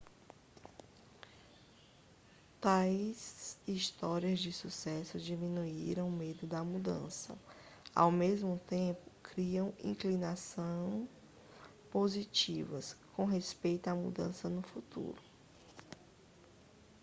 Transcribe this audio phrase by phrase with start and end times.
[2.59, 7.37] tais histórias de sucesso diminuíram o medo da mudança
[7.93, 11.07] ao mesmo tempo criam inclinações
[11.91, 15.21] positivas com respeito à mudança no futuro